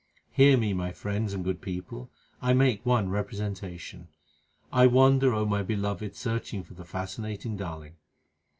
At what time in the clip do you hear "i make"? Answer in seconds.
2.41-2.83